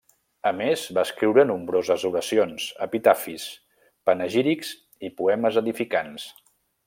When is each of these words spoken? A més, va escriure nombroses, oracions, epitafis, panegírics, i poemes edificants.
A 0.49 0.51
més, 0.59 0.85
va 0.97 1.03
escriure 1.07 1.43
nombroses, 1.49 2.05
oracions, 2.09 2.65
epitafis, 2.87 3.47
panegírics, 4.11 4.73
i 5.09 5.13
poemes 5.21 5.61
edificants. 5.67 6.27